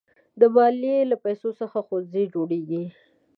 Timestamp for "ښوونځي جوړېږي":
1.85-2.83